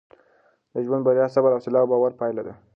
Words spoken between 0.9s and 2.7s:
بریا د صبر، حوصله او باور پایله ده.